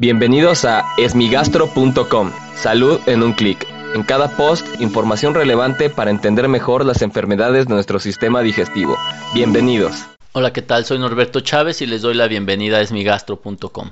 [0.00, 2.32] Bienvenidos a esmigastro.com.
[2.54, 3.66] Salud en un clic.
[3.94, 8.96] En cada post, información relevante para entender mejor las enfermedades de nuestro sistema digestivo.
[9.34, 10.06] Bienvenidos.
[10.32, 10.86] Hola, ¿qué tal?
[10.86, 13.90] Soy Norberto Chávez y les doy la bienvenida a esmigastro.com.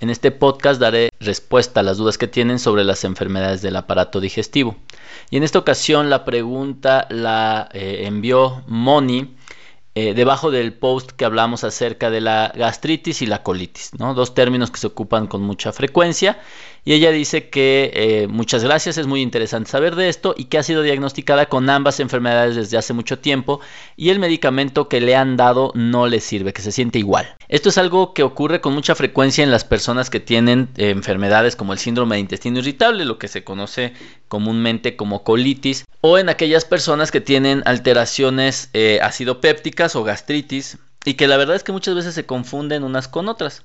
[0.00, 4.18] En este podcast daré respuesta a las dudas que tienen sobre las enfermedades del aparato
[4.18, 4.76] digestivo.
[5.28, 9.36] Y en esta ocasión la pregunta la eh, envió Moni
[9.94, 14.14] eh, debajo del post que hablamos acerca de la gastritis y la colitis, ¿no?
[14.14, 16.38] dos términos que se ocupan con mucha frecuencia.
[16.84, 20.58] Y ella dice que eh, muchas gracias, es muy interesante saber de esto y que
[20.58, 23.60] ha sido diagnosticada con ambas enfermedades desde hace mucho tiempo
[23.96, 27.36] y el medicamento que le han dado no le sirve, que se siente igual.
[27.48, 31.56] Esto es algo que ocurre con mucha frecuencia en las personas que tienen eh, enfermedades
[31.56, 33.92] como el síndrome de intestino irritable, lo que se conoce
[34.28, 41.14] comúnmente como colitis, o en aquellas personas que tienen alteraciones eh, acidopépticas o gastritis y
[41.14, 43.64] que la verdad es que muchas veces se confunden unas con otras.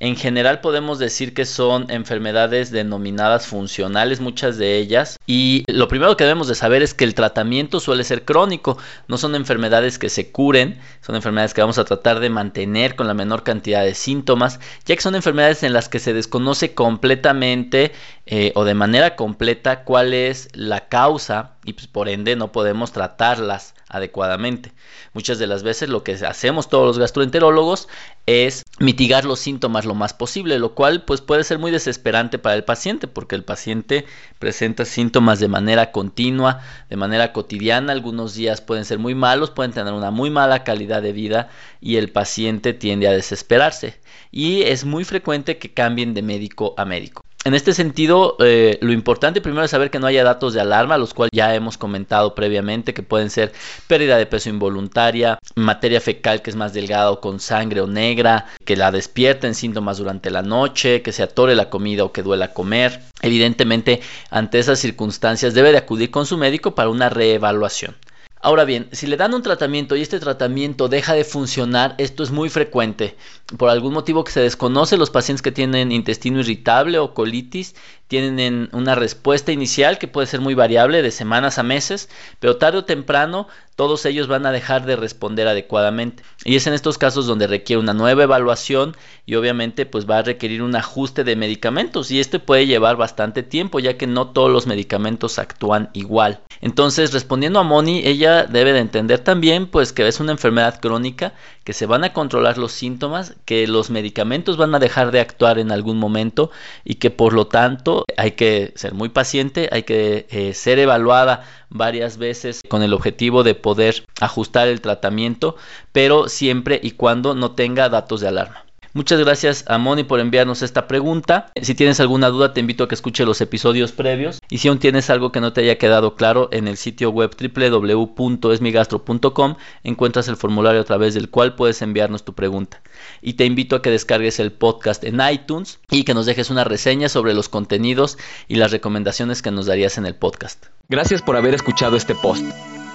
[0.00, 5.18] En general podemos decir que son enfermedades denominadas funcionales, muchas de ellas.
[5.26, 8.78] Y lo primero que debemos de saber es que el tratamiento suele ser crónico.
[9.08, 13.08] No son enfermedades que se curen, son enfermedades que vamos a tratar de mantener con
[13.08, 17.90] la menor cantidad de síntomas, ya que son enfermedades en las que se desconoce completamente
[18.26, 22.92] eh, o de manera completa cuál es la causa y pues, por ende no podemos
[22.92, 24.72] tratarlas adecuadamente.
[25.12, 27.88] Muchas de las veces lo que hacemos todos los gastroenterólogos
[28.24, 32.56] es mitigar los síntomas lo más posible, lo cual pues puede ser muy desesperante para
[32.56, 34.06] el paciente porque el paciente
[34.38, 39.72] presenta síntomas de manera continua, de manera cotidiana, algunos días pueden ser muy malos, pueden
[39.72, 41.50] tener una muy mala calidad de vida
[41.82, 46.86] y el paciente tiende a desesperarse y es muy frecuente que cambien de médico a
[46.86, 47.27] médico.
[47.44, 50.98] En este sentido, eh, lo importante primero es saber que no haya datos de alarma,
[50.98, 53.52] los cuales ya hemos comentado previamente, que pueden ser
[53.86, 58.46] pérdida de peso involuntaria, materia fecal que es más delgada o con sangre o negra,
[58.64, 62.52] que la despierten síntomas durante la noche, que se atore la comida o que duela
[62.52, 63.00] comer.
[63.22, 67.96] Evidentemente, ante esas circunstancias debe de acudir con su médico para una reevaluación.
[68.40, 72.30] Ahora bien, si le dan un tratamiento y este tratamiento deja de funcionar, esto es
[72.30, 73.16] muy frecuente.
[73.56, 77.74] Por algún motivo que se desconoce, los pacientes que tienen intestino irritable o colitis
[78.06, 82.08] tienen una respuesta inicial que puede ser muy variable de semanas a meses,
[82.38, 86.22] pero tarde o temprano todos ellos van a dejar de responder adecuadamente.
[86.44, 88.96] Y es en estos casos donde requiere una nueva evaluación
[89.26, 93.42] y obviamente pues va a requerir un ajuste de medicamentos y este puede llevar bastante
[93.42, 96.40] tiempo ya que no todos los medicamentos actúan igual.
[96.60, 101.34] Entonces, respondiendo a Moni, ella debe de entender también pues que es una enfermedad crónica,
[101.64, 105.58] que se van a controlar los síntomas, que los medicamentos van a dejar de actuar
[105.58, 106.50] en algún momento
[106.84, 111.44] y que por lo tanto hay que ser muy paciente, hay que eh, ser evaluada
[111.68, 115.56] varias veces con el objetivo de poder ajustar el tratamiento,
[115.92, 118.67] pero siempre y cuando no tenga datos de alarma.
[118.98, 121.52] Muchas gracias a Moni por enviarnos esta pregunta.
[121.62, 124.40] Si tienes alguna duda, te invito a que escuche los episodios previos.
[124.50, 127.30] Y si aún tienes algo que no te haya quedado claro, en el sitio web
[127.38, 129.54] www.esmigastro.com
[129.84, 132.82] encuentras el formulario a través del cual puedes enviarnos tu pregunta.
[133.22, 136.64] Y te invito a que descargues el podcast en iTunes y que nos dejes una
[136.64, 138.18] reseña sobre los contenidos
[138.48, 140.66] y las recomendaciones que nos darías en el podcast.
[140.88, 142.44] Gracias por haber escuchado este post.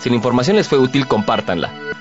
[0.02, 1.83] Si la información les fue útil, compártanla.